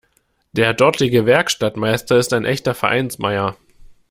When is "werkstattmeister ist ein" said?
1.27-2.43